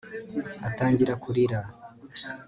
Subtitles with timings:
[0.67, 1.59] atangira kurira